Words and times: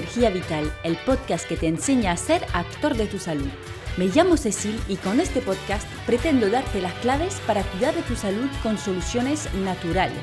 energía 0.00 0.30
vital, 0.30 0.72
el 0.82 0.96
podcast 0.96 1.46
que 1.46 1.58
te 1.58 1.66
enseña 1.66 2.12
a 2.12 2.16
ser 2.16 2.42
actor 2.54 2.96
de 2.96 3.06
tu 3.06 3.18
salud. 3.18 3.50
Me 3.98 4.06
llamo 4.06 4.38
Cecil 4.38 4.80
y 4.88 4.96
con 4.96 5.20
este 5.20 5.42
podcast 5.42 5.86
pretendo 6.06 6.48
darte 6.48 6.80
las 6.80 6.94
claves 6.94 7.38
para 7.46 7.62
cuidar 7.64 7.94
de 7.94 8.00
tu 8.02 8.16
salud 8.16 8.48
con 8.62 8.78
soluciones 8.78 9.52
naturales. 9.56 10.22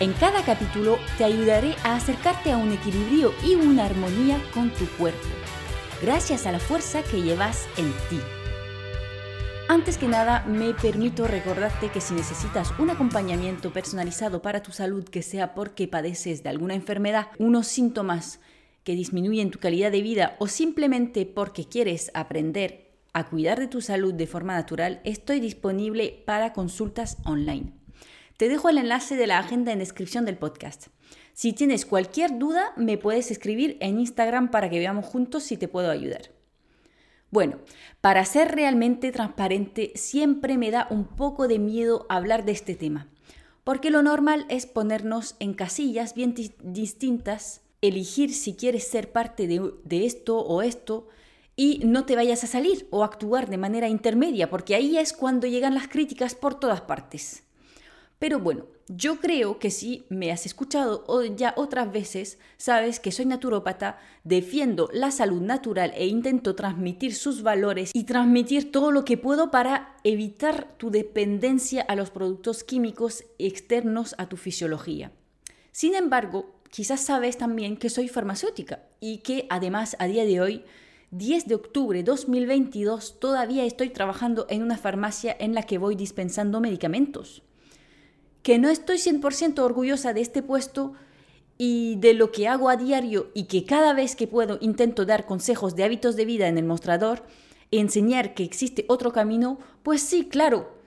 En 0.00 0.12
cada 0.14 0.42
capítulo 0.44 0.98
te 1.18 1.24
ayudaré 1.24 1.76
a 1.84 1.94
acercarte 1.94 2.50
a 2.50 2.56
un 2.56 2.72
equilibrio 2.72 3.32
y 3.44 3.54
una 3.54 3.84
armonía 3.84 4.42
con 4.52 4.70
tu 4.70 4.86
cuerpo, 4.96 5.28
gracias 6.02 6.46
a 6.46 6.52
la 6.52 6.58
fuerza 6.58 7.04
que 7.04 7.22
llevas 7.22 7.68
en 7.76 7.92
ti. 8.08 8.18
Antes 9.68 9.98
que 9.98 10.08
nada, 10.08 10.44
me 10.48 10.74
permito 10.74 11.28
recordarte 11.28 11.90
que 11.90 12.00
si 12.00 12.12
necesitas 12.14 12.72
un 12.80 12.90
acompañamiento 12.90 13.72
personalizado 13.72 14.42
para 14.42 14.64
tu 14.64 14.72
salud, 14.72 15.04
que 15.04 15.22
sea 15.22 15.54
porque 15.54 15.86
padeces 15.86 16.42
de 16.42 16.48
alguna 16.48 16.74
enfermedad, 16.74 17.28
unos 17.38 17.68
síntomas 17.68 18.40
que 18.84 18.94
disminuyen 18.94 19.50
tu 19.50 19.58
calidad 19.58 19.92
de 19.92 20.02
vida 20.02 20.36
o 20.38 20.46
simplemente 20.46 21.26
porque 21.26 21.64
quieres 21.64 22.10
aprender 22.14 22.90
a 23.12 23.28
cuidar 23.28 23.58
de 23.58 23.66
tu 23.66 23.80
salud 23.80 24.14
de 24.14 24.26
forma 24.26 24.54
natural, 24.54 25.00
estoy 25.04 25.40
disponible 25.40 26.22
para 26.26 26.52
consultas 26.52 27.18
online. 27.24 27.72
Te 28.36 28.48
dejo 28.48 28.68
el 28.68 28.78
enlace 28.78 29.16
de 29.16 29.26
la 29.26 29.38
agenda 29.38 29.72
en 29.72 29.80
descripción 29.80 30.24
del 30.24 30.38
podcast. 30.38 30.86
Si 31.32 31.52
tienes 31.52 31.86
cualquier 31.86 32.38
duda, 32.38 32.72
me 32.76 32.98
puedes 32.98 33.30
escribir 33.30 33.76
en 33.80 33.98
Instagram 33.98 34.50
para 34.50 34.70
que 34.70 34.78
veamos 34.78 35.06
juntos 35.06 35.42
si 35.42 35.56
te 35.56 35.68
puedo 35.68 35.90
ayudar. 35.90 36.30
Bueno, 37.30 37.58
para 38.00 38.24
ser 38.24 38.54
realmente 38.54 39.12
transparente, 39.12 39.92
siempre 39.94 40.58
me 40.58 40.70
da 40.70 40.88
un 40.90 41.04
poco 41.04 41.48
de 41.48 41.58
miedo 41.58 42.06
hablar 42.08 42.44
de 42.44 42.52
este 42.52 42.74
tema, 42.74 43.08
porque 43.62 43.90
lo 43.90 44.02
normal 44.02 44.46
es 44.48 44.66
ponernos 44.66 45.36
en 45.38 45.54
casillas 45.54 46.14
bien 46.14 46.34
distintas, 46.62 47.62
elegir 47.80 48.32
si 48.32 48.54
quieres 48.54 48.86
ser 48.86 49.12
parte 49.12 49.46
de, 49.46 49.72
de 49.84 50.06
esto 50.06 50.38
o 50.38 50.62
esto, 50.62 51.08
y 51.56 51.80
no 51.84 52.06
te 52.06 52.16
vayas 52.16 52.42
a 52.44 52.46
salir 52.46 52.86
o 52.90 53.04
actuar 53.04 53.50
de 53.50 53.58
manera 53.58 53.88
intermedia, 53.88 54.48
porque 54.48 54.74
ahí 54.74 54.96
es 54.96 55.12
cuando 55.12 55.46
llegan 55.46 55.74
las 55.74 55.88
críticas 55.88 56.34
por 56.34 56.58
todas 56.58 56.80
partes. 56.80 57.42
Pero 58.18 58.38
bueno, 58.38 58.66
yo 58.86 59.16
creo 59.16 59.58
que 59.58 59.70
si 59.70 60.04
me 60.10 60.30
has 60.30 60.44
escuchado 60.44 61.06
ya 61.36 61.54
otras 61.56 61.90
veces, 61.90 62.38
sabes 62.58 63.00
que 63.00 63.12
soy 63.12 63.24
naturópata, 63.24 63.98
defiendo 64.24 64.90
la 64.92 65.10
salud 65.10 65.40
natural 65.40 65.92
e 65.96 66.06
intento 66.06 66.54
transmitir 66.54 67.14
sus 67.14 67.42
valores 67.42 67.92
y 67.94 68.04
transmitir 68.04 68.72
todo 68.72 68.90
lo 68.90 69.06
que 69.06 69.16
puedo 69.16 69.50
para 69.50 69.96
evitar 70.04 70.76
tu 70.76 70.90
dependencia 70.90 71.80
a 71.80 71.96
los 71.96 72.10
productos 72.10 72.62
químicos 72.62 73.24
externos 73.38 74.14
a 74.18 74.28
tu 74.28 74.36
fisiología. 74.36 75.12
Sin 75.72 75.94
embargo, 75.94 76.59
quizás 76.70 77.00
sabes 77.00 77.36
también 77.36 77.76
que 77.76 77.90
soy 77.90 78.08
farmacéutica 78.08 78.82
y 79.00 79.18
que 79.18 79.46
además 79.50 79.96
a 79.98 80.06
día 80.06 80.24
de 80.24 80.40
hoy 80.40 80.64
10 81.10 81.46
de 81.48 81.56
octubre 81.56 81.98
de 81.98 82.04
2022 82.04 83.18
todavía 83.18 83.64
estoy 83.64 83.90
trabajando 83.90 84.46
en 84.48 84.62
una 84.62 84.78
farmacia 84.78 85.36
en 85.38 85.54
la 85.54 85.64
que 85.64 85.78
voy 85.78 85.96
dispensando 85.96 86.60
medicamentos. 86.60 87.42
Que 88.42 88.58
no 88.58 88.68
estoy 88.68 88.98
100% 88.98 89.58
orgullosa 89.58 90.14
de 90.14 90.20
este 90.20 90.42
puesto 90.42 90.94
y 91.58 91.96
de 91.96 92.14
lo 92.14 92.30
que 92.30 92.48
hago 92.48 92.68
a 92.70 92.76
diario 92.76 93.30
y 93.34 93.44
que 93.44 93.64
cada 93.64 93.92
vez 93.92 94.14
que 94.14 94.28
puedo 94.28 94.58
intento 94.60 95.04
dar 95.04 95.26
consejos 95.26 95.74
de 95.74 95.84
hábitos 95.84 96.16
de 96.16 96.24
vida 96.24 96.46
en 96.46 96.56
el 96.56 96.64
mostrador, 96.64 97.24
enseñar 97.72 98.34
que 98.34 98.44
existe 98.44 98.84
otro 98.88 99.12
camino, 99.12 99.58
pues 99.82 100.00
sí, 100.00 100.26
claro, 100.26 100.79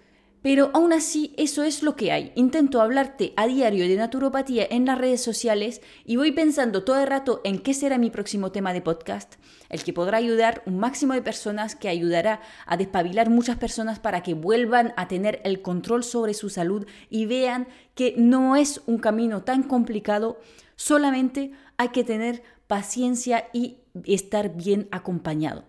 pero 0.43 0.71
aún 0.73 0.91
así, 0.91 1.33
eso 1.37 1.63
es 1.63 1.83
lo 1.83 1.95
que 1.95 2.11
hay. 2.11 2.33
Intento 2.35 2.81
hablarte 2.81 3.33
a 3.37 3.47
diario 3.47 3.87
de 3.87 3.95
naturopatía 3.95 4.67
en 4.69 4.85
las 4.85 4.97
redes 4.97 5.23
sociales 5.23 5.81
y 6.05 6.17
voy 6.17 6.33
pensando 6.33 6.83
todo 6.83 6.99
el 6.99 7.07
rato 7.07 7.39
en 7.45 7.59
qué 7.59 7.73
será 7.73 7.97
mi 7.97 8.11
próximo 8.11 8.51
tema 8.51 8.73
de 8.73 8.81
podcast, 8.81 9.35
el 9.69 9.85
que 9.85 9.93
podrá 9.93 10.17
ayudar 10.17 10.61
un 10.65 10.79
máximo 10.79 11.13
de 11.13 11.21
personas, 11.21 11.77
que 11.77 11.87
ayudará 11.87 12.41
a 12.65 12.75
despabilar 12.75 13.29
muchas 13.29 13.57
personas 13.57 13.99
para 13.99 14.21
que 14.21 14.33
vuelvan 14.33 14.93
a 14.97 15.07
tener 15.07 15.39
el 15.45 15.61
control 15.61 16.03
sobre 16.03 16.33
su 16.33 16.49
salud 16.49 16.85
y 17.09 17.25
vean 17.25 17.69
que 17.95 18.13
no 18.17 18.57
es 18.57 18.81
un 18.85 18.97
camino 18.97 19.43
tan 19.43 19.63
complicado, 19.63 20.41
solamente 20.75 21.53
hay 21.77 21.89
que 21.89 22.03
tener 22.03 22.43
paciencia 22.67 23.47
y 23.53 23.77
estar 24.03 24.57
bien 24.57 24.89
acompañado. 24.91 25.63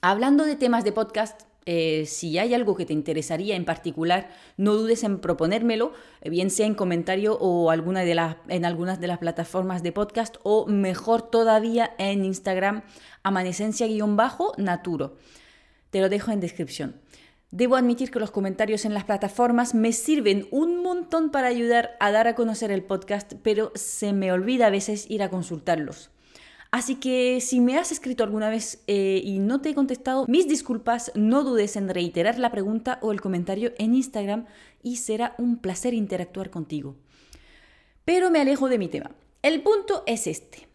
Hablando 0.00 0.44
de 0.44 0.56
temas 0.56 0.82
de 0.82 0.90
podcast, 0.90 1.42
eh, 1.64 2.06
si 2.06 2.38
hay 2.38 2.54
algo 2.54 2.74
que 2.76 2.86
te 2.86 2.92
interesaría 2.92 3.54
en 3.54 3.64
particular, 3.64 4.30
no 4.56 4.74
dudes 4.74 5.04
en 5.04 5.20
proponérmelo, 5.20 5.92
eh, 6.20 6.30
bien 6.30 6.50
sea 6.50 6.66
en 6.66 6.74
comentario 6.74 7.38
o 7.40 7.72
en 7.72 8.64
algunas 8.64 9.00
de 9.00 9.06
las 9.06 9.18
plataformas 9.18 9.82
de 9.82 9.92
podcast 9.92 10.36
o 10.42 10.66
mejor 10.66 11.22
todavía 11.22 11.94
en 11.98 12.24
Instagram, 12.24 12.82
amanecencia-naturo. 13.22 15.16
Te 15.90 16.00
lo 16.00 16.08
dejo 16.08 16.32
en 16.32 16.40
descripción. 16.40 17.00
Debo 17.52 17.76
admitir 17.76 18.10
que 18.10 18.18
los 18.18 18.30
comentarios 18.30 18.86
en 18.86 18.94
las 18.94 19.04
plataformas 19.04 19.74
me 19.74 19.92
sirven 19.92 20.48
un 20.50 20.82
montón 20.82 21.30
para 21.30 21.48
ayudar 21.48 21.96
a 22.00 22.10
dar 22.10 22.26
a 22.26 22.34
conocer 22.34 22.72
el 22.72 22.82
podcast, 22.82 23.34
pero 23.42 23.72
se 23.74 24.14
me 24.14 24.32
olvida 24.32 24.68
a 24.68 24.70
veces 24.70 25.08
ir 25.10 25.22
a 25.22 25.28
consultarlos. 25.28 26.11
Así 26.72 26.94
que 26.94 27.42
si 27.42 27.60
me 27.60 27.76
has 27.76 27.92
escrito 27.92 28.24
alguna 28.24 28.48
vez 28.48 28.82
eh, 28.86 29.20
y 29.22 29.40
no 29.40 29.60
te 29.60 29.68
he 29.68 29.74
contestado, 29.74 30.24
mis 30.26 30.48
disculpas, 30.48 31.12
no 31.14 31.44
dudes 31.44 31.76
en 31.76 31.90
reiterar 31.90 32.38
la 32.38 32.50
pregunta 32.50 32.98
o 33.02 33.12
el 33.12 33.20
comentario 33.20 33.72
en 33.76 33.94
Instagram 33.94 34.46
y 34.82 34.96
será 34.96 35.34
un 35.36 35.58
placer 35.58 35.92
interactuar 35.92 36.48
contigo. 36.48 36.96
Pero 38.06 38.30
me 38.30 38.40
alejo 38.40 38.70
de 38.70 38.78
mi 38.78 38.88
tema. 38.88 39.10
El 39.42 39.60
punto 39.62 40.02
es 40.06 40.26
este, 40.26 40.66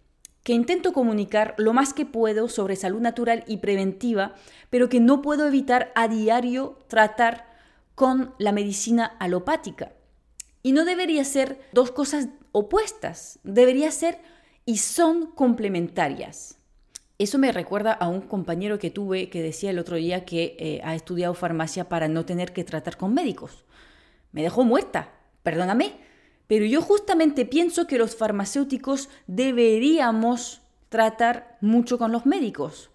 que 0.43 0.53
intento 0.53 0.93
comunicar 0.93 1.55
lo 1.57 1.73
más 1.73 1.95
que 1.95 2.05
puedo 2.05 2.47
sobre 2.47 2.75
salud 2.75 3.01
natural 3.01 3.43
y 3.47 3.57
preventiva, 3.57 4.35
pero 4.69 4.89
que 4.89 4.99
no 4.99 5.23
puedo 5.23 5.47
evitar 5.47 5.91
a 5.95 6.07
diario 6.07 6.77
tratar 6.87 7.47
con 7.95 8.35
la 8.37 8.51
medicina 8.51 9.17
alopática. 9.19 9.93
Y 10.61 10.73
no 10.73 10.85
debería 10.85 11.23
ser 11.23 11.59
dos 11.73 11.89
cosas 11.89 12.29
opuestas, 12.51 13.39
debería 13.43 13.89
ser 13.89 14.19
y 14.67 14.77
son 14.79 15.27
complementarias. 15.27 16.57
Eso 17.17 17.37
me 17.39 17.53
recuerda 17.53 17.93
a 17.93 18.09
un 18.09 18.19
compañero 18.19 18.77
que 18.77 18.91
tuve 18.91 19.29
que 19.29 19.41
decía 19.41 19.71
el 19.71 19.79
otro 19.79 19.95
día 19.95 20.25
que 20.25 20.57
eh, 20.59 20.81
ha 20.83 20.93
estudiado 20.93 21.33
farmacia 21.33 21.87
para 21.87 22.09
no 22.09 22.25
tener 22.25 22.51
que 22.51 22.65
tratar 22.65 22.97
con 22.97 23.13
médicos. 23.13 23.63
Me 24.33 24.43
dejó 24.43 24.65
muerta, 24.65 25.13
perdóname, 25.41 25.93
pero 26.47 26.65
yo 26.65 26.81
justamente 26.81 27.45
pienso 27.45 27.87
que 27.87 27.97
los 27.97 28.17
farmacéuticos 28.17 29.07
deberíamos 29.25 30.61
tratar 30.89 31.57
mucho 31.61 31.97
con 31.97 32.11
los 32.11 32.25
médicos. 32.25 32.89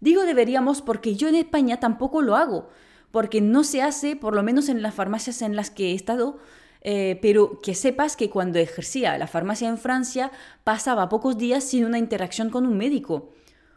Digo 0.00 0.22
deberíamos 0.22 0.80
porque 0.80 1.14
yo 1.14 1.28
en 1.28 1.34
España 1.34 1.78
tampoco 1.78 2.22
lo 2.22 2.36
hago, 2.36 2.70
porque 3.10 3.42
no 3.42 3.64
se 3.64 3.82
hace, 3.82 4.16
por 4.16 4.34
lo 4.34 4.42
menos 4.42 4.70
en 4.70 4.80
las 4.80 4.94
farmacias 4.94 5.42
en 5.42 5.56
las 5.56 5.70
que 5.70 5.90
he 5.90 5.94
estado, 5.94 6.38
eh, 6.82 7.18
pero 7.20 7.60
que 7.60 7.74
sepas 7.74 8.16
que 8.16 8.30
cuando 8.30 8.58
ejercía 8.58 9.18
la 9.18 9.26
farmacia 9.26 9.68
en 9.68 9.78
Francia 9.78 10.30
pasaba 10.64 11.08
pocos 11.08 11.36
días 11.38 11.64
sin 11.64 11.84
una 11.84 11.98
interacción 11.98 12.50
con 12.50 12.66
un 12.66 12.76
médico. 12.76 13.30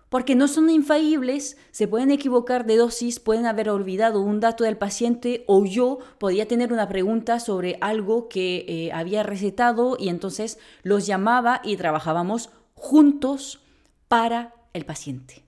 Porque 0.10 0.36
no 0.36 0.50
son 0.50 0.70
infalibles, 0.70 1.56
se 1.72 1.88
pueden 1.88 2.12
equivocar 2.12 2.66
de 2.66 2.76
dosis, 2.76 3.22
pueden 3.22 3.46
haber 3.46 3.70
olvidado 3.70 4.20
un 4.20 4.42
dato 4.42 4.66
del 4.66 4.78
paciente 4.78 5.46
o 5.48 5.64
yo 5.64 6.00
podía 6.18 6.50
tener 6.50 6.74
una 6.74 6.90
pregunta 6.90 7.40
sobre 7.40 7.78
algo 7.80 8.28
que 8.28 8.66
eh, 8.68 8.92
había 8.92 9.24
recetado 9.24 9.96
y 9.98 10.10
entonces 10.10 10.60
los 10.84 11.08
llamaba 11.08 11.62
y 11.64 11.78
trabajábamos 11.78 12.50
juntos 12.74 13.62
para 14.10 14.54
el 14.74 14.84
paciente. 14.84 15.46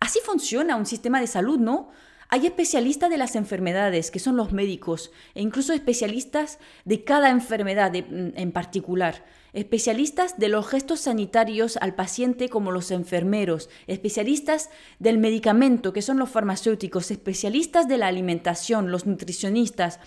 Así 0.00 0.18
funciona 0.22 0.76
un 0.76 0.84
sistema 0.84 1.18
de 1.18 1.26
salud, 1.26 1.58
¿no? 1.58 1.88
Hay 2.28 2.46
especialistas 2.46 3.10
de 3.10 3.18
las 3.18 3.36
enfermedades, 3.36 4.10
que 4.10 4.18
son 4.18 4.36
los 4.36 4.52
médicos, 4.52 5.10
e 5.34 5.42
incluso 5.42 5.72
especialistas 5.72 6.58
de 6.84 7.04
cada 7.04 7.30
enfermedad 7.30 7.92
mm, 7.92 8.32
en 8.36 8.52
particular. 8.52 9.24
Especialistas 9.52 10.38
de 10.38 10.48
los 10.48 10.66
gestos 10.66 11.00
sanitarios 11.00 11.76
al 11.76 11.94
paciente 11.94 12.48
como 12.48 12.72
los 12.72 12.90
enfermeros, 12.90 13.68
especialistas 13.86 14.70
del 14.98 15.18
medicamento, 15.18 15.92
que 15.92 16.02
son 16.02 16.18
los 16.18 16.30
farmacéuticos, 16.30 17.10
especialistas 17.10 17.86
de 17.86 17.98
la 17.98 18.08
alimentación, 18.08 18.90
los 18.90 19.06
nutricionistas. 19.06 20.00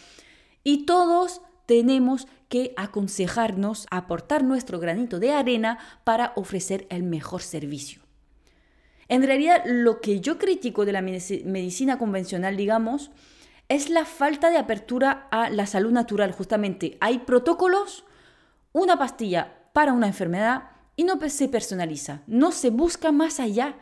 Y 0.63 0.85
todos 0.85 1.41
tenemos 1.65 2.27
que 2.49 2.73
aconsejarnos, 2.77 3.87
aportar 3.91 4.43
nuestro 4.43 4.79
granito 4.79 5.19
de 5.19 5.31
arena 5.31 5.79
para 6.03 6.33
ofrecer 6.35 6.87
el 6.89 7.03
mejor 7.03 7.41
servicio. 7.41 8.06
En 9.09 9.23
realidad, 9.23 9.63
lo 9.65 10.01
que 10.01 10.19
yo 10.19 10.37
critico 10.37 10.85
de 10.85 10.91
la 10.91 11.01
medicina 11.01 11.97
convencional, 11.97 12.57
digamos, 12.57 13.11
es 13.69 13.89
la 13.89 14.05
falta 14.05 14.49
de 14.49 14.57
apertura 14.57 15.27
a 15.31 15.49
la 15.49 15.65
salud 15.65 15.91
natural, 15.91 16.31
justamente. 16.31 16.97
Hay 16.99 17.19
protocolos, 17.19 18.05
una 18.73 18.97
pastilla 18.97 19.69
para 19.73 19.93
una 19.93 20.07
enfermedad 20.07 20.71
y 20.95 21.03
no 21.03 21.19
se 21.29 21.47
personaliza, 21.47 22.23
no 22.27 22.51
se 22.51 22.69
busca 22.69 23.11
más 23.11 23.39
allá. 23.39 23.75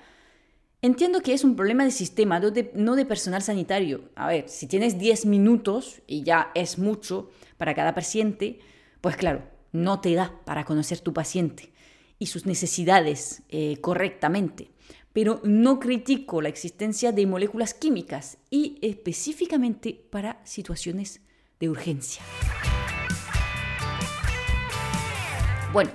Entiendo 0.81 1.21
que 1.21 1.33
es 1.33 1.43
un 1.43 1.55
problema 1.55 1.83
de 1.83 1.91
sistema, 1.91 2.39
no 2.39 2.95
de, 2.95 3.05
personal 3.05 3.41
sanitario. 3.41 4.09
A 4.15 4.27
ver, 4.27 4.49
si 4.49 4.67
tienes 4.67 4.99
10 4.99 5.25
minutos 5.25 6.01
y 6.05 6.23
ya 6.23 6.51
es 6.53 6.77
mucho 6.77 7.31
para 7.57 7.73
cada 7.73 7.95
paciente, 7.95 8.59
pues 9.01 9.15
claro, 9.15 9.43
no 9.71 10.01
te 10.01 10.13
da 10.13 10.39
para 10.45 10.65
conocer 10.65 10.99
tu 10.99 11.13
paciente. 11.13 11.71
y 12.17 12.27
sus 12.27 12.45
necesidades 12.45 13.43
eh, 13.49 13.77
correctamente, 13.81 14.69
pero 15.15 15.39
no 15.45 15.79
critico 15.79 16.41
la 16.41 16.49
existencia 16.49 17.13
de 17.13 17.25
moléculas 17.25 17.73
químicas 17.73 18.37
y 18.49 18.77
específicamente 18.81 19.93
para 20.09 20.41
situaciones 20.43 21.21
de 21.57 21.69
urgencia. 21.69 22.21
Bueno, 25.71 25.91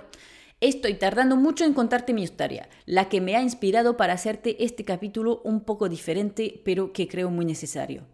estoy 0.63 0.95
tardando 0.95 1.37
mucho 1.37 1.67
en 1.67 1.75
contarte 1.75 2.15
mi 2.15 2.23
historia, 2.23 2.71
la 2.87 3.11
que 3.11 3.21
me 3.21 3.37
ha 3.37 3.43
inspirado 3.43 3.99
para 3.99 4.15
hacerte 4.15 4.65
este 4.65 4.87
capítulo 4.87 5.43
un 5.45 5.61
poco 5.67 5.91
diferente, 5.91 6.63
pero 6.65 6.95
que 6.95 7.07
creo 7.07 7.29
muy 7.29 7.45
necesario. 7.45 8.07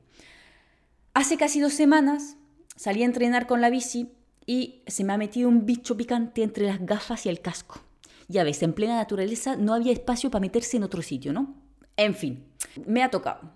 Hace 1.14 1.36
casi 1.36 1.60
dos 1.60 1.74
semanas 1.74 2.36
salí 2.74 3.04
a 3.04 3.06
entrenar 3.06 3.46
con 3.46 3.60
la 3.60 3.70
bici 3.70 4.10
y 4.44 4.82
se 4.88 5.04
me 5.04 5.12
ha 5.12 5.18
metido 5.18 5.48
un 5.48 5.66
bicho 5.66 5.96
picante 5.96 6.42
entre 6.42 6.66
las 6.66 6.84
gafas 6.84 7.26
y 7.26 7.28
el 7.28 7.40
casco. 7.40 7.85
Ya 8.28 8.44
ves, 8.44 8.62
en 8.62 8.72
plena 8.72 8.96
naturaleza 8.96 9.56
no 9.56 9.74
había 9.74 9.92
espacio 9.92 10.30
para 10.30 10.40
meterse 10.40 10.76
en 10.76 10.82
otro 10.82 11.02
sitio, 11.02 11.32
¿no? 11.32 11.54
En 11.96 12.14
fin, 12.14 12.44
me 12.86 13.02
ha 13.02 13.10
tocado. 13.10 13.52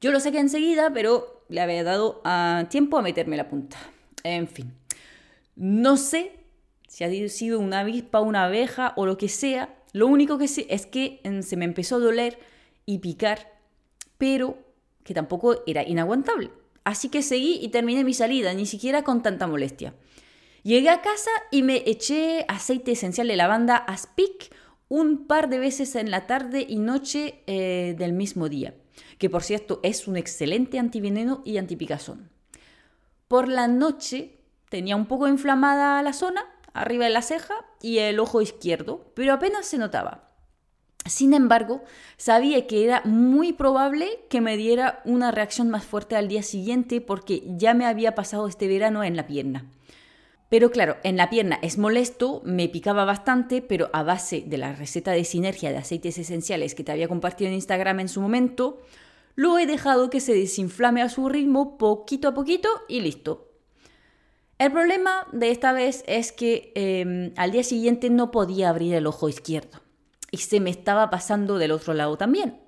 Yo 0.00 0.12
lo 0.12 0.20
saqué 0.20 0.38
enseguida, 0.38 0.92
pero 0.92 1.44
le 1.48 1.60
había 1.60 1.82
dado 1.82 2.20
ah, 2.24 2.66
tiempo 2.70 2.98
a 2.98 3.02
meterme 3.02 3.36
la 3.36 3.48
punta. 3.48 3.76
En 4.22 4.48
fin, 4.48 4.72
no 5.56 5.96
sé 5.96 6.32
si 6.88 7.04
ha 7.04 7.28
sido 7.28 7.60
una 7.60 7.80
avispa, 7.80 8.20
una 8.20 8.44
abeja 8.44 8.92
o 8.96 9.06
lo 9.06 9.18
que 9.18 9.28
sea. 9.28 9.74
Lo 9.92 10.06
único 10.06 10.38
que 10.38 10.48
sé 10.48 10.66
es 10.70 10.86
que 10.86 11.20
mm, 11.24 11.42
se 11.42 11.56
me 11.56 11.64
empezó 11.64 11.96
a 11.96 12.00
doler 12.00 12.38
y 12.84 12.98
picar, 12.98 13.52
pero 14.18 14.58
que 15.02 15.14
tampoco 15.14 15.62
era 15.66 15.82
inaguantable. 15.82 16.50
Así 16.84 17.08
que 17.08 17.22
seguí 17.22 17.58
y 17.60 17.68
terminé 17.68 18.04
mi 18.04 18.14
salida, 18.14 18.54
ni 18.54 18.66
siquiera 18.66 19.02
con 19.02 19.22
tanta 19.22 19.46
molestia. 19.46 19.94
Llegué 20.66 20.90
a 20.90 21.00
casa 21.00 21.30
y 21.52 21.62
me 21.62 21.84
eché 21.88 22.44
aceite 22.48 22.90
esencial 22.90 23.28
de 23.28 23.36
lavanda 23.36 23.76
Aspic 23.76 24.52
un 24.88 25.28
par 25.28 25.48
de 25.48 25.60
veces 25.60 25.94
en 25.94 26.10
la 26.10 26.26
tarde 26.26 26.66
y 26.68 26.78
noche 26.78 27.44
eh, 27.46 27.94
del 27.96 28.12
mismo 28.12 28.48
día, 28.48 28.74
que 29.18 29.30
por 29.30 29.44
cierto 29.44 29.78
es 29.84 30.08
un 30.08 30.16
excelente 30.16 30.80
antiveneno 30.80 31.40
y 31.44 31.58
antipicazón. 31.58 32.30
Por 33.28 33.46
la 33.46 33.68
noche 33.68 34.40
tenía 34.68 34.96
un 34.96 35.06
poco 35.06 35.28
inflamada 35.28 36.02
la 36.02 36.12
zona, 36.12 36.44
arriba 36.72 37.04
de 37.04 37.12
la 37.12 37.22
ceja 37.22 37.54
y 37.80 37.98
el 37.98 38.18
ojo 38.18 38.42
izquierdo, 38.42 39.12
pero 39.14 39.34
apenas 39.34 39.66
se 39.66 39.78
notaba. 39.78 40.32
Sin 41.04 41.32
embargo, 41.32 41.84
sabía 42.16 42.66
que 42.66 42.84
era 42.84 43.02
muy 43.04 43.52
probable 43.52 44.08
que 44.28 44.40
me 44.40 44.56
diera 44.56 45.00
una 45.04 45.30
reacción 45.30 45.70
más 45.70 45.84
fuerte 45.84 46.16
al 46.16 46.26
día 46.26 46.42
siguiente 46.42 47.00
porque 47.00 47.44
ya 47.56 47.72
me 47.72 47.86
había 47.86 48.16
pasado 48.16 48.48
este 48.48 48.66
verano 48.66 49.04
en 49.04 49.14
la 49.14 49.28
pierna. 49.28 49.70
Pero 50.48 50.70
claro, 50.70 50.96
en 51.02 51.16
la 51.16 51.28
pierna 51.28 51.58
es 51.62 51.76
molesto, 51.76 52.40
me 52.44 52.68
picaba 52.68 53.04
bastante, 53.04 53.62
pero 53.62 53.90
a 53.92 54.02
base 54.02 54.44
de 54.46 54.58
la 54.58 54.72
receta 54.74 55.12
de 55.12 55.24
sinergia 55.24 55.70
de 55.70 55.78
aceites 55.78 56.18
esenciales 56.18 56.74
que 56.74 56.84
te 56.84 56.92
había 56.92 57.08
compartido 57.08 57.48
en 57.48 57.54
Instagram 57.54 58.00
en 58.00 58.08
su 58.08 58.20
momento, 58.20 58.80
lo 59.34 59.58
he 59.58 59.66
dejado 59.66 60.08
que 60.08 60.20
se 60.20 60.34
desinflame 60.34 61.02
a 61.02 61.08
su 61.08 61.28
ritmo 61.28 61.78
poquito 61.78 62.28
a 62.28 62.34
poquito 62.34 62.68
y 62.88 63.00
listo. 63.00 63.50
El 64.58 64.72
problema 64.72 65.26
de 65.32 65.50
esta 65.50 65.72
vez 65.72 66.02
es 66.06 66.32
que 66.32 66.72
em, 66.74 67.32
al 67.36 67.50
día 67.50 67.62
siguiente 67.62 68.08
no 68.08 68.30
podía 68.30 68.70
abrir 68.70 68.94
el 68.94 69.06
ojo 69.06 69.28
izquierdo 69.28 69.82
y 70.30 70.38
se 70.38 70.60
me 70.60 70.70
estaba 70.70 71.10
pasando 71.10 71.58
del 71.58 71.72
otro 71.72 71.92
lado 71.92 72.16
también. 72.16 72.65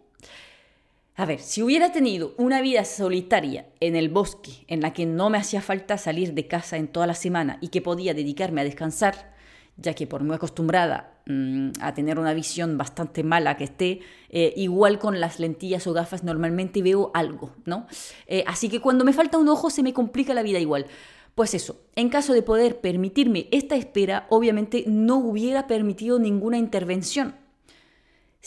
A 1.18 1.26
ver, 1.26 1.40
si 1.40 1.62
hubiera 1.64 1.90
tenido 1.90 2.32
una 2.36 2.60
vida 2.60 2.84
solitaria 2.84 3.66
en 3.80 3.96
el 3.96 4.08
bosque, 4.08 4.64
en 4.68 4.80
la 4.80 4.92
que 4.92 5.04
no 5.04 5.30
me 5.30 5.38
hacía 5.38 5.60
falta 5.60 5.98
salir 5.98 6.32
de 6.32 6.46
casa 6.46 6.76
en 6.76 6.86
toda 6.86 7.08
la 7.08 7.14
semana 7.14 7.58
y 7.60 7.68
que 7.68 7.82
podía 7.82 8.14
dedicarme 8.14 8.60
a 8.60 8.64
descansar, 8.64 9.34
ya 9.76 9.94
que 9.94 10.06
por 10.06 10.22
muy 10.22 10.36
acostumbrada 10.36 11.18
mm, 11.26 11.70
a 11.80 11.92
tener 11.92 12.20
una 12.20 12.34
visión 12.34 12.78
bastante 12.78 13.24
mala 13.24 13.56
que 13.56 13.64
esté, 13.64 13.98
eh, 14.28 14.54
igual 14.56 15.00
con 15.00 15.18
las 15.18 15.40
lentillas 15.40 15.88
o 15.88 15.92
gafas 15.92 16.22
normalmente 16.22 16.82
veo 16.82 17.10
algo, 17.14 17.52
¿no? 17.64 17.88
Eh, 18.28 18.44
así 18.46 18.68
que 18.68 18.78
cuando 18.78 19.04
me 19.04 19.12
falta 19.12 19.38
un 19.38 19.48
ojo 19.48 19.70
se 19.70 19.82
me 19.82 19.92
complica 19.92 20.34
la 20.34 20.44
vida 20.44 20.60
igual. 20.60 20.86
Pues 21.34 21.52
eso, 21.52 21.80
en 21.96 22.10
caso 22.10 22.32
de 22.32 22.42
poder 22.42 22.80
permitirme 22.80 23.48
esta 23.50 23.74
espera, 23.74 24.28
obviamente 24.30 24.84
no 24.86 25.16
hubiera 25.16 25.66
permitido 25.66 26.20
ninguna 26.20 26.58
intervención 26.58 27.34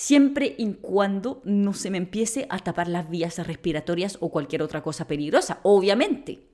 siempre 0.02 0.56
y 0.58 0.74
cuando 0.74 1.44
no 1.46 1.76
se 1.76 1.92
me 1.92 2.00
empiece 2.00 2.48
a 2.50 2.58
tapar 2.58 2.88
las 2.88 3.08
vías 3.08 3.38
respiratorias 3.46 4.18
o 4.20 4.32
cualquier 4.32 4.64
otra 4.64 4.82
cosa 4.82 5.06
peligrosa, 5.06 5.60
obviamente. 5.62 6.48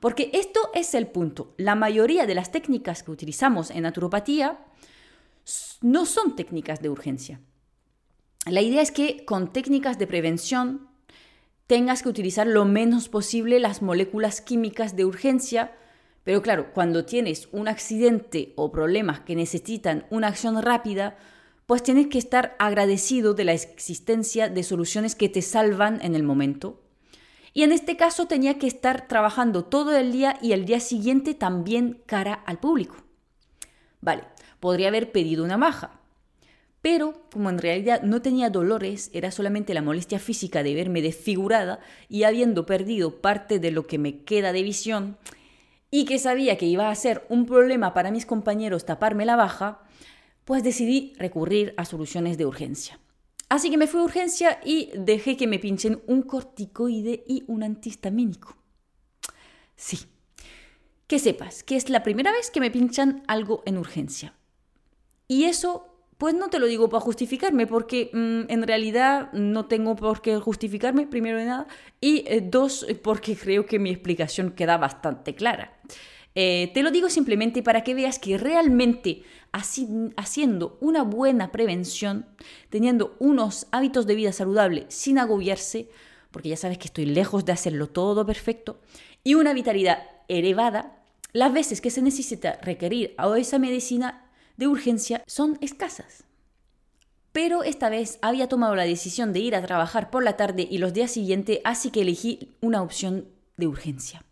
Porque 0.00 0.30
esto 0.34 0.60
es 0.74 0.92
el 0.92 1.06
punto. 1.06 1.54
La 1.56 1.74
mayoría 1.74 2.26
de 2.26 2.34
las 2.34 2.52
técnicas 2.52 3.02
que 3.02 3.10
utilizamos 3.10 3.70
en 3.70 3.84
naturopatía 3.84 4.58
no 5.80 6.04
son 6.04 6.36
técnicas 6.36 6.82
de 6.82 6.90
urgencia. 6.90 7.40
La 8.44 8.60
idea 8.60 8.82
es 8.82 8.92
que 8.92 9.24
con 9.24 9.50
técnicas 9.50 9.98
de 9.98 10.06
prevención 10.06 10.90
tengas 11.66 12.02
que 12.02 12.10
utilizar 12.10 12.46
lo 12.46 12.66
menos 12.66 13.08
posible 13.08 13.60
las 13.60 13.80
moléculas 13.80 14.42
químicas 14.42 14.94
de 14.94 15.06
urgencia, 15.06 15.74
pero 16.22 16.42
claro, 16.42 16.74
cuando 16.74 17.06
tienes 17.06 17.48
un 17.52 17.66
accidente 17.66 18.52
o 18.56 18.70
problemas 18.70 19.20
que 19.20 19.36
necesitan 19.36 20.04
una 20.10 20.28
acción 20.28 20.60
rápida, 20.60 21.16
pues 21.70 21.84
tienes 21.84 22.08
que 22.08 22.18
estar 22.18 22.56
agradecido 22.58 23.32
de 23.32 23.44
la 23.44 23.52
existencia 23.52 24.48
de 24.48 24.64
soluciones 24.64 25.14
que 25.14 25.28
te 25.28 25.40
salvan 25.40 26.00
en 26.02 26.16
el 26.16 26.24
momento. 26.24 26.82
Y 27.52 27.62
en 27.62 27.70
este 27.70 27.96
caso 27.96 28.26
tenía 28.26 28.58
que 28.58 28.66
estar 28.66 29.06
trabajando 29.06 29.66
todo 29.66 29.96
el 29.96 30.10
día 30.10 30.36
y 30.42 30.50
el 30.50 30.64
día 30.64 30.80
siguiente 30.80 31.32
también 31.32 32.02
cara 32.06 32.34
al 32.34 32.58
público. 32.58 32.96
Vale, 34.00 34.24
podría 34.58 34.88
haber 34.88 35.12
pedido 35.12 35.44
una 35.44 35.58
maja, 35.58 36.00
pero 36.82 37.22
como 37.30 37.50
en 37.50 37.58
realidad 37.58 38.02
no 38.02 38.20
tenía 38.20 38.50
dolores, 38.50 39.08
era 39.14 39.30
solamente 39.30 39.72
la 39.72 39.82
molestia 39.82 40.18
física 40.18 40.64
de 40.64 40.74
verme 40.74 41.02
desfigurada 41.02 41.78
y 42.08 42.24
habiendo 42.24 42.66
perdido 42.66 43.20
parte 43.20 43.60
de 43.60 43.70
lo 43.70 43.86
que 43.86 43.98
me 43.98 44.24
queda 44.24 44.52
de 44.52 44.64
visión, 44.64 45.18
y 45.88 46.04
que 46.04 46.18
sabía 46.18 46.58
que 46.58 46.66
iba 46.66 46.90
a 46.90 46.94
ser 46.96 47.24
un 47.28 47.46
problema 47.46 47.94
para 47.94 48.10
mis 48.10 48.26
compañeros 48.26 48.86
taparme 48.86 49.24
la 49.24 49.36
baja, 49.36 49.84
pues 50.50 50.64
decidí 50.64 51.12
recurrir 51.16 51.74
a 51.76 51.84
soluciones 51.84 52.36
de 52.36 52.44
urgencia. 52.44 52.98
Así 53.48 53.70
que 53.70 53.78
me 53.78 53.86
fui 53.86 54.00
a 54.00 54.02
urgencia 54.02 54.58
y 54.64 54.90
dejé 54.96 55.36
que 55.36 55.46
me 55.46 55.60
pinchen 55.60 56.02
un 56.08 56.22
corticoide 56.22 57.22
y 57.24 57.44
un 57.46 57.62
antihistamínico. 57.62 58.56
Sí, 59.76 60.00
que 61.06 61.20
sepas 61.20 61.62
que 61.62 61.76
es 61.76 61.88
la 61.88 62.02
primera 62.02 62.32
vez 62.32 62.50
que 62.50 62.58
me 62.58 62.72
pinchan 62.72 63.22
algo 63.28 63.62
en 63.64 63.78
urgencia. 63.78 64.34
Y 65.28 65.44
eso, 65.44 65.86
pues 66.18 66.34
no 66.34 66.48
te 66.48 66.58
lo 66.58 66.66
digo 66.66 66.88
para 66.88 67.00
justificarme, 67.00 67.68
porque 67.68 68.10
mm, 68.12 68.50
en 68.50 68.66
realidad 68.66 69.32
no 69.32 69.66
tengo 69.66 69.94
por 69.94 70.20
qué 70.20 70.36
justificarme, 70.38 71.06
primero 71.06 71.38
de 71.38 71.44
nada, 71.44 71.68
y 72.00 72.24
eh, 72.26 72.40
dos, 72.40 72.84
porque 73.04 73.36
creo 73.36 73.66
que 73.66 73.78
mi 73.78 73.90
explicación 73.90 74.50
queda 74.50 74.78
bastante 74.78 75.36
clara. 75.36 75.78
Eh, 76.34 76.70
te 76.72 76.82
lo 76.82 76.90
digo 76.90 77.08
simplemente 77.08 77.62
para 77.62 77.82
que 77.82 77.94
veas 77.94 78.18
que 78.18 78.38
realmente 78.38 79.24
haciendo 79.52 80.78
una 80.80 81.02
buena 81.02 81.50
prevención, 81.50 82.26
teniendo 82.68 83.16
unos 83.18 83.66
hábitos 83.72 84.06
de 84.06 84.14
vida 84.14 84.32
saludable 84.32 84.86
sin 84.88 85.18
agobiarse, 85.18 85.88
porque 86.30 86.50
ya 86.50 86.56
sabes 86.56 86.78
que 86.78 86.86
estoy 86.86 87.06
lejos 87.06 87.44
de 87.44 87.52
hacerlo 87.52 87.88
todo 87.88 88.24
perfecto, 88.24 88.80
y 89.24 89.34
una 89.34 89.52
vitalidad 89.52 90.04
elevada, 90.28 91.02
las 91.32 91.52
veces 91.52 91.80
que 91.80 91.90
se 91.90 92.02
necesita 92.02 92.58
requerir 92.62 93.14
a 93.18 93.36
esa 93.36 93.58
medicina 93.58 94.30
de 94.56 94.68
urgencia 94.68 95.22
son 95.26 95.58
escasas. 95.60 96.24
Pero 97.32 97.62
esta 97.62 97.88
vez 97.88 98.18
había 98.22 98.48
tomado 98.48 98.74
la 98.74 98.84
decisión 98.84 99.32
de 99.32 99.40
ir 99.40 99.54
a 99.54 99.64
trabajar 99.64 100.10
por 100.10 100.24
la 100.24 100.36
tarde 100.36 100.66
y 100.68 100.78
los 100.78 100.92
días 100.92 101.12
siguientes, 101.12 101.60
así 101.64 101.90
que 101.90 102.02
elegí 102.02 102.56
una 102.60 102.82
opción 102.82 103.28
de 103.56 103.66
urgencia. 103.66 104.24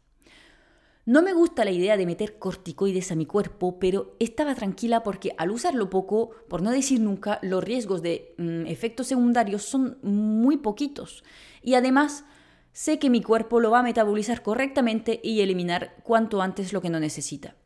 No 1.09 1.23
me 1.23 1.33
gusta 1.33 1.65
la 1.65 1.71
idea 1.71 1.97
de 1.97 2.05
meter 2.05 2.39
corticoides 2.39 3.11
a 3.11 3.15
mi 3.15 3.25
cuerpo, 3.25 3.79
pero 3.79 4.15
estaba 4.19 4.55
tranquila 4.55 5.03
porque 5.03 5.35
al 5.39 5.51
usarlo 5.51 5.89
poco, 5.89 6.33
por 6.51 6.61
no 6.61 6.71
decir 6.71 7.01
nunca, 7.01 7.39
los 7.41 7.65
riesgos 7.65 8.03
de 8.03 8.35
mm, 8.37 8.67
efectos 8.67 9.07
secundarios 9.07 9.63
son 9.63 9.97
muy 10.03 10.59
poquitos. 10.59 11.25
Y 11.63 11.77
además, 11.77 12.27
sé 12.73 12.99
que 12.99 13.09
mi 13.09 13.23
cuerpo 13.23 13.59
lo 13.59 13.71
va 13.71 13.79
a 13.79 13.83
metabolizar 13.83 14.43
correctamente 14.43 15.19
y 15.25 15.41
eliminar 15.41 15.97
cuanto 16.03 16.43
antes 16.43 16.75
lo 16.75 16.83
que 16.83 16.91
no 16.91 17.01
necesita. 17.01 17.57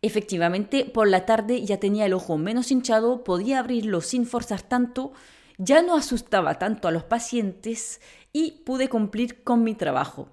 Efectivamente, 0.00 0.84
por 0.84 1.08
la 1.08 1.26
tarde 1.26 1.66
ya 1.66 1.80
tenía 1.80 2.06
el 2.06 2.12
ojo 2.12 2.38
menos 2.38 2.70
hinchado, 2.70 3.24
podía 3.24 3.58
abrirlo 3.58 4.00
sin 4.00 4.26
forzar 4.26 4.62
tanto, 4.62 5.12
ya 5.58 5.82
no 5.82 5.96
asustaba 5.96 6.60
tanto 6.60 6.86
a 6.86 6.92
los 6.92 7.02
pacientes 7.02 8.00
y 8.32 8.62
pude 8.64 8.88
cumplir 8.88 9.42
con 9.42 9.64
mi 9.64 9.74
trabajo. 9.74 10.28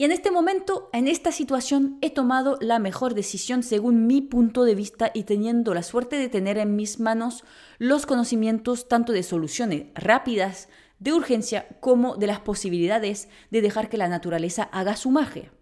Y 0.00 0.04
en 0.04 0.12
este 0.12 0.30
momento, 0.30 0.88
en 0.94 1.08
esta 1.08 1.30
situación, 1.30 1.98
he 2.00 2.08
tomado 2.08 2.56
la 2.62 2.78
mejor 2.78 3.12
decisión 3.12 3.62
según 3.62 4.06
mi 4.06 4.22
punto 4.22 4.64
de 4.64 4.74
vista 4.74 5.10
y 5.12 5.24
teniendo 5.24 5.74
la 5.74 5.82
suerte 5.82 6.16
de 6.16 6.30
tener 6.30 6.56
en 6.56 6.74
mis 6.74 7.00
manos 7.00 7.44
los 7.76 8.06
conocimientos 8.06 8.88
tanto 8.88 9.12
de 9.12 9.22
soluciones 9.22 9.88
rápidas, 9.94 10.70
de 11.00 11.12
urgencia, 11.12 11.68
como 11.80 12.16
de 12.16 12.28
las 12.28 12.40
posibilidades 12.40 13.28
de 13.50 13.60
dejar 13.60 13.90
que 13.90 13.98
la 13.98 14.08
naturaleza 14.08 14.62
haga 14.72 14.96
su 14.96 15.10
magia. 15.10 15.52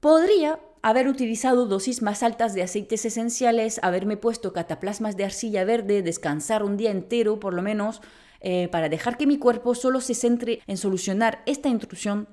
Podría 0.00 0.58
haber 0.80 1.06
utilizado 1.06 1.66
dosis 1.66 2.00
más 2.00 2.22
altas 2.22 2.54
de 2.54 2.62
aceites 2.62 3.04
esenciales, 3.04 3.78
haberme 3.82 4.16
puesto 4.16 4.54
cataplasmas 4.54 5.18
de 5.18 5.24
arcilla 5.24 5.66
verde, 5.66 6.00
descansar 6.00 6.62
un 6.62 6.78
día 6.78 6.92
entero 6.92 7.40
por 7.40 7.52
lo 7.52 7.60
menos, 7.60 8.00
eh, 8.40 8.68
para 8.68 8.88
dejar 8.88 9.18
que 9.18 9.26
mi 9.26 9.36
cuerpo 9.36 9.74
solo 9.74 10.00
se 10.00 10.14
centre 10.14 10.60
en 10.66 10.78
solucionar 10.78 11.42
esta 11.44 11.68
intrusión, 11.68 12.26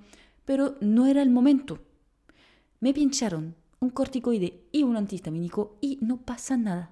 pero 0.46 0.76
no 0.82 1.08
era 1.08 1.22
el 1.22 1.30
momento. 1.30 1.80
Me 2.80 2.94
pincharon 2.94 3.56
un 3.80 3.90
corticoide 3.90 4.62
y 4.72 4.84
un 4.84 4.98
antihistamínico 4.98 5.78
y 5.82 6.00
no 6.02 6.18
pasa 6.18 6.58
nada. 6.58 6.92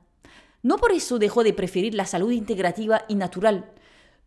No 0.63 0.77
por 0.77 0.91
eso 0.91 1.19
dejo 1.19 1.43
de 1.43 1.53
preferir 1.53 1.95
la 1.95 2.05
salud 2.05 2.31
integrativa 2.31 3.03
y 3.07 3.15
natural. 3.15 3.71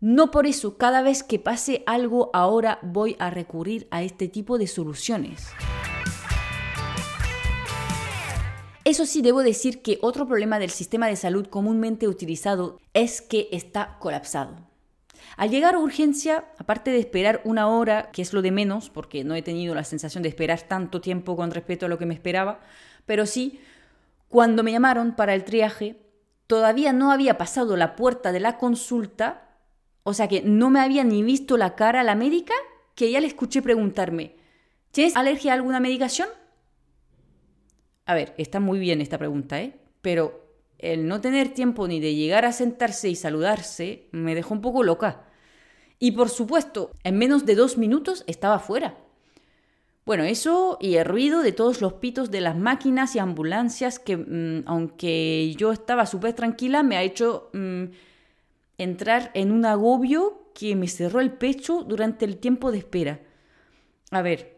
No 0.00 0.30
por 0.30 0.46
eso 0.46 0.76
cada 0.76 1.02
vez 1.02 1.22
que 1.22 1.38
pase 1.38 1.82
algo 1.86 2.30
ahora 2.32 2.78
voy 2.82 3.16
a 3.18 3.30
recurrir 3.30 3.86
a 3.90 4.02
este 4.02 4.28
tipo 4.28 4.58
de 4.58 4.66
soluciones. 4.66 5.48
Eso 8.84 9.06
sí, 9.06 9.22
debo 9.22 9.42
decir 9.42 9.80
que 9.80 9.98
otro 10.02 10.26
problema 10.26 10.58
del 10.58 10.68
sistema 10.68 11.06
de 11.06 11.16
salud 11.16 11.46
comúnmente 11.46 12.06
utilizado 12.06 12.78
es 12.92 13.22
que 13.22 13.48
está 13.50 13.96
colapsado. 13.98 14.73
Al 15.36 15.50
llegar 15.50 15.74
a 15.74 15.78
urgencia, 15.78 16.44
aparte 16.58 16.90
de 16.90 16.98
esperar 16.98 17.40
una 17.44 17.68
hora, 17.68 18.10
que 18.12 18.22
es 18.22 18.32
lo 18.32 18.42
de 18.42 18.52
menos, 18.52 18.90
porque 18.90 19.24
no 19.24 19.34
he 19.34 19.42
tenido 19.42 19.74
la 19.74 19.84
sensación 19.84 20.22
de 20.22 20.28
esperar 20.28 20.62
tanto 20.62 21.00
tiempo 21.00 21.36
con 21.36 21.50
respecto 21.50 21.86
a 21.86 21.88
lo 21.88 21.98
que 21.98 22.06
me 22.06 22.14
esperaba, 22.14 22.60
pero 23.06 23.26
sí, 23.26 23.60
cuando 24.28 24.62
me 24.62 24.72
llamaron 24.72 25.16
para 25.16 25.34
el 25.34 25.44
triaje, 25.44 25.96
todavía 26.46 26.92
no 26.92 27.10
había 27.10 27.38
pasado 27.38 27.76
la 27.76 27.96
puerta 27.96 28.32
de 28.32 28.40
la 28.40 28.58
consulta, 28.58 29.48
o 30.02 30.14
sea 30.14 30.28
que 30.28 30.42
no 30.42 30.70
me 30.70 30.80
había 30.80 31.04
ni 31.04 31.22
visto 31.22 31.56
la 31.56 31.74
cara 31.74 32.00
a 32.00 32.04
la 32.04 32.14
médica, 32.14 32.54
que 32.94 33.10
ya 33.10 33.20
le 33.20 33.26
escuché 33.26 33.62
preguntarme, 33.62 34.36
¿tienes 34.92 35.16
alergia 35.16 35.52
a 35.52 35.56
alguna 35.56 35.80
medicación? 35.80 36.28
A 38.06 38.14
ver, 38.14 38.34
está 38.36 38.60
muy 38.60 38.78
bien 38.78 39.00
esta 39.00 39.18
pregunta, 39.18 39.60
¿eh? 39.60 39.80
Pero 40.02 40.43
el 40.78 41.06
no 41.08 41.20
tener 41.20 41.54
tiempo 41.54 41.88
ni 41.88 42.00
de 42.00 42.14
llegar 42.14 42.44
a 42.44 42.52
sentarse 42.52 43.08
y 43.08 43.16
saludarse 43.16 44.08
me 44.12 44.34
dejó 44.34 44.54
un 44.54 44.60
poco 44.60 44.82
loca. 44.82 45.24
Y 45.98 46.12
por 46.12 46.28
supuesto, 46.28 46.90
en 47.04 47.18
menos 47.18 47.46
de 47.46 47.54
dos 47.54 47.78
minutos 47.78 48.24
estaba 48.26 48.58
fuera. 48.58 48.98
Bueno, 50.04 50.24
eso 50.24 50.76
y 50.80 50.96
el 50.96 51.06
ruido 51.06 51.42
de 51.42 51.52
todos 51.52 51.80
los 51.80 51.94
pitos 51.94 52.30
de 52.30 52.42
las 52.42 52.56
máquinas 52.56 53.16
y 53.16 53.18
ambulancias 53.18 53.98
que, 53.98 54.18
mm, 54.18 54.64
aunque 54.66 55.54
yo 55.56 55.72
estaba 55.72 56.04
súper 56.04 56.34
tranquila, 56.34 56.82
me 56.82 56.96
ha 56.96 57.02
hecho 57.02 57.48
mm, 57.54 57.84
entrar 58.78 59.30
en 59.34 59.50
un 59.50 59.64
agobio 59.64 60.50
que 60.54 60.76
me 60.76 60.88
cerró 60.88 61.20
el 61.20 61.32
pecho 61.32 61.82
durante 61.82 62.24
el 62.26 62.36
tiempo 62.38 62.70
de 62.70 62.78
espera. 62.78 63.20
A 64.10 64.22
ver, 64.22 64.53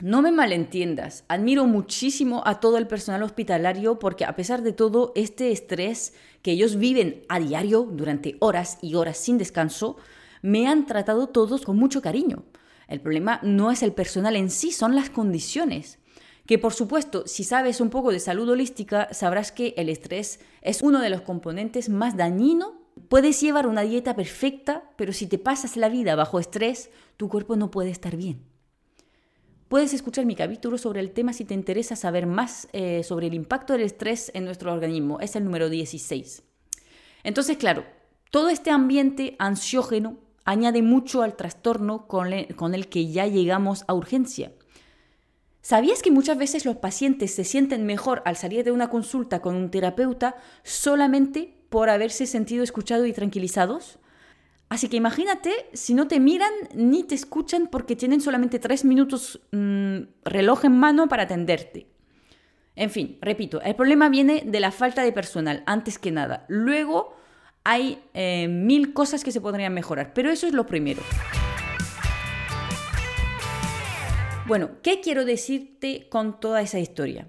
no 0.00 0.22
me 0.22 0.32
malentiendas, 0.32 1.24
admiro 1.28 1.66
muchísimo 1.66 2.42
a 2.46 2.58
todo 2.58 2.78
el 2.78 2.86
personal 2.86 3.22
hospitalario 3.22 3.98
porque 3.98 4.24
a 4.24 4.34
pesar 4.34 4.62
de 4.62 4.72
todo 4.72 5.12
este 5.14 5.52
estrés 5.52 6.14
que 6.40 6.52
ellos 6.52 6.76
viven 6.76 7.22
a 7.28 7.38
diario 7.38 7.82
durante 7.82 8.36
horas 8.40 8.78
y 8.80 8.94
horas 8.94 9.18
sin 9.18 9.36
descanso, 9.36 9.96
me 10.40 10.66
han 10.66 10.86
tratado 10.86 11.26
todos 11.26 11.62
con 11.62 11.76
mucho 11.76 12.00
cariño. 12.00 12.44
El 12.88 13.00
problema 13.00 13.40
no 13.42 13.70
es 13.70 13.82
el 13.82 13.92
personal 13.92 14.36
en 14.36 14.50
sí, 14.50 14.72
son 14.72 14.94
las 14.94 15.10
condiciones. 15.10 15.98
Que 16.46 16.58
por 16.58 16.72
supuesto, 16.72 17.24
si 17.26 17.44
sabes 17.44 17.80
un 17.80 17.90
poco 17.90 18.10
de 18.10 18.20
salud 18.20 18.48
holística, 18.48 19.12
sabrás 19.12 19.52
que 19.52 19.74
el 19.76 19.88
estrés 19.88 20.40
es 20.62 20.80
uno 20.82 21.00
de 21.00 21.10
los 21.10 21.20
componentes 21.20 21.88
más 21.90 22.16
dañinos. 22.16 22.72
Puedes 23.08 23.40
llevar 23.40 23.66
una 23.66 23.82
dieta 23.82 24.16
perfecta, 24.16 24.90
pero 24.96 25.12
si 25.12 25.26
te 25.26 25.38
pasas 25.38 25.76
la 25.76 25.88
vida 25.88 26.16
bajo 26.16 26.40
estrés, 26.40 26.90
tu 27.16 27.28
cuerpo 27.28 27.54
no 27.54 27.70
puede 27.70 27.90
estar 27.90 28.16
bien. 28.16 28.49
Puedes 29.70 29.94
escuchar 29.94 30.26
mi 30.26 30.34
capítulo 30.34 30.78
sobre 30.78 30.98
el 30.98 31.12
tema 31.12 31.32
si 31.32 31.44
te 31.44 31.54
interesa 31.54 31.94
saber 31.94 32.26
más 32.26 32.66
eh, 32.72 33.04
sobre 33.04 33.28
el 33.28 33.34
impacto 33.34 33.72
del 33.72 33.82
estrés 33.82 34.32
en 34.34 34.44
nuestro 34.44 34.72
organismo. 34.72 35.20
Es 35.20 35.36
el 35.36 35.44
número 35.44 35.70
16. 35.70 36.42
Entonces, 37.22 37.56
claro, 37.56 37.84
todo 38.32 38.48
este 38.48 38.72
ambiente 38.72 39.36
ansiógeno 39.38 40.16
añade 40.44 40.82
mucho 40.82 41.22
al 41.22 41.36
trastorno 41.36 42.08
con, 42.08 42.30
con 42.56 42.74
el 42.74 42.88
que 42.88 43.12
ya 43.12 43.28
llegamos 43.28 43.84
a 43.86 43.94
urgencia. 43.94 44.50
¿Sabías 45.62 46.02
que 46.02 46.10
muchas 46.10 46.36
veces 46.36 46.64
los 46.64 46.78
pacientes 46.78 47.32
se 47.32 47.44
sienten 47.44 47.86
mejor 47.86 48.22
al 48.24 48.34
salir 48.34 48.64
de 48.64 48.72
una 48.72 48.90
consulta 48.90 49.40
con 49.40 49.54
un 49.54 49.70
terapeuta 49.70 50.34
solamente 50.64 51.54
por 51.68 51.90
haberse 51.90 52.26
sentido 52.26 52.64
escuchados 52.64 53.06
y 53.06 53.12
tranquilizados? 53.12 54.00
Así 54.70 54.88
que 54.88 54.96
imagínate 54.96 55.66
si 55.72 55.94
no 55.94 56.06
te 56.06 56.20
miran 56.20 56.52
ni 56.74 57.02
te 57.02 57.16
escuchan 57.16 57.66
porque 57.66 57.96
tienen 57.96 58.20
solamente 58.20 58.60
tres 58.60 58.84
minutos 58.84 59.40
mm, 59.50 59.98
reloj 60.24 60.64
en 60.64 60.78
mano 60.78 61.08
para 61.08 61.24
atenderte. 61.24 61.88
En 62.76 62.88
fin, 62.90 63.18
repito, 63.20 63.60
el 63.62 63.74
problema 63.74 64.08
viene 64.08 64.44
de 64.46 64.60
la 64.60 64.70
falta 64.70 65.02
de 65.02 65.10
personal, 65.10 65.64
antes 65.66 65.98
que 65.98 66.12
nada. 66.12 66.46
Luego 66.48 67.16
hay 67.64 68.00
eh, 68.14 68.46
mil 68.46 68.92
cosas 68.92 69.24
que 69.24 69.32
se 69.32 69.40
podrían 69.40 69.74
mejorar, 69.74 70.12
pero 70.14 70.30
eso 70.30 70.46
es 70.46 70.52
lo 70.52 70.66
primero. 70.66 71.02
Bueno, 74.46 74.70
¿qué 74.82 75.00
quiero 75.00 75.24
decirte 75.24 76.08
con 76.08 76.38
toda 76.38 76.62
esa 76.62 76.78
historia? 76.78 77.26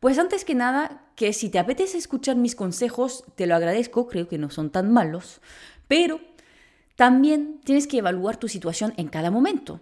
Pues 0.00 0.18
antes 0.18 0.44
que 0.44 0.56
nada, 0.56 1.06
que 1.14 1.32
si 1.32 1.48
te 1.48 1.60
apetece 1.60 1.96
escuchar 1.96 2.34
mis 2.34 2.56
consejos, 2.56 3.24
te 3.36 3.46
lo 3.46 3.54
agradezco, 3.54 4.08
creo 4.08 4.26
que 4.26 4.36
no 4.36 4.50
son 4.50 4.70
tan 4.70 4.92
malos, 4.92 5.40
pero 5.86 6.20
también 6.96 7.60
tienes 7.64 7.86
que 7.86 7.98
evaluar 7.98 8.36
tu 8.36 8.48
situación 8.48 8.92
en 8.96 9.08
cada 9.08 9.30
momento, 9.30 9.80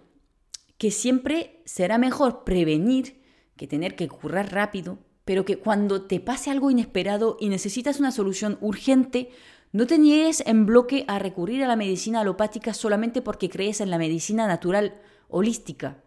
que 0.77 0.91
siempre 0.91 1.61
será 1.65 1.97
mejor 1.97 2.43
prevenir 2.43 3.21
que 3.55 3.67
tener 3.67 3.95
que 3.95 4.07
currar 4.07 4.51
rápido, 4.51 4.97
pero 5.25 5.45
que 5.45 5.57
cuando 5.57 6.03
te 6.03 6.19
pase 6.19 6.49
algo 6.49 6.71
inesperado 6.71 7.37
y 7.39 7.49
necesitas 7.49 7.99
una 7.99 8.11
solución 8.11 8.57
urgente, 8.61 9.29
no 9.71 9.87
te 9.87 9.97
niegues 9.97 10.43
en 10.45 10.65
bloque 10.65 11.05
a 11.07 11.19
recurrir 11.19 11.63
a 11.63 11.67
la 11.67 11.75
medicina 11.75 12.21
alopática 12.21 12.73
solamente 12.73 13.21
porque 13.21 13.49
crees 13.49 13.79
en 13.81 13.89
la 13.89 13.97
medicina 13.97 14.47
natural 14.47 14.95
holística. 15.29 16.03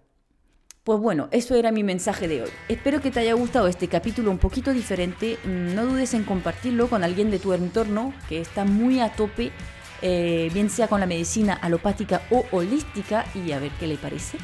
Pues 0.84 1.00
bueno, 1.00 1.28
eso 1.30 1.54
era 1.54 1.72
mi 1.72 1.82
mensaje 1.82 2.28
de 2.28 2.42
hoy. 2.42 2.50
Espero 2.68 3.00
que 3.00 3.10
te 3.10 3.20
haya 3.20 3.32
gustado 3.32 3.68
este 3.68 3.88
capítulo 3.88 4.30
un 4.30 4.36
poquito 4.36 4.72
diferente. 4.72 5.38
No 5.46 5.86
dudes 5.86 6.12
en 6.12 6.24
compartirlo 6.24 6.90
con 6.90 7.02
alguien 7.02 7.30
de 7.30 7.38
tu 7.38 7.54
entorno 7.54 8.12
que 8.28 8.38
está 8.40 8.66
muy 8.66 9.00
a 9.00 9.14
tope 9.14 9.50
eh, 10.06 10.50
bien 10.52 10.68
sea 10.68 10.86
con 10.86 11.00
la 11.00 11.06
medicina 11.06 11.54
alopática 11.54 12.20
o 12.30 12.44
holística, 12.52 13.24
y 13.34 13.52
a 13.52 13.58
ver 13.58 13.70
qué 13.80 13.86
le 13.86 13.96
parece. 13.96 14.36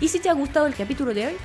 Y 0.00 0.08
si 0.08 0.20
te 0.20 0.28
ha 0.28 0.34
gustado 0.34 0.66
el 0.66 0.74
capítulo 0.74 1.14
de 1.14 1.28
hoy, 1.28 1.36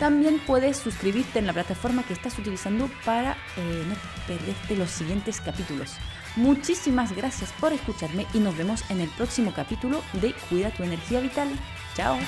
también 0.00 0.40
puedes 0.44 0.76
suscribirte 0.76 1.38
en 1.38 1.46
la 1.46 1.52
plataforma 1.52 2.02
que 2.02 2.14
estás 2.14 2.36
utilizando 2.36 2.90
para 3.04 3.32
eh, 3.56 3.84
no 3.88 3.94
perderte 4.26 4.76
los 4.76 4.90
siguientes 4.90 5.40
capítulos. 5.40 5.94
Muchísimas 6.34 7.14
gracias 7.14 7.52
por 7.60 7.72
escucharme 7.72 8.26
y 8.34 8.40
nos 8.40 8.56
vemos 8.56 8.82
en 8.90 9.00
el 9.00 9.08
próximo 9.10 9.52
capítulo 9.54 10.02
de 10.14 10.34
Cuida 10.50 10.70
tu 10.70 10.82
energía 10.82 11.20
vital. 11.20 11.48
Chao. 11.94 12.18